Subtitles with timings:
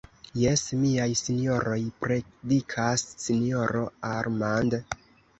[0.43, 4.79] Jes, miaj sinjoroj, predikas sinjoro Armand.